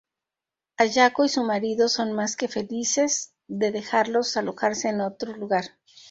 [0.77, 5.65] Ayako y su marido son más que felices de dejarlos alojarse en otro lugar.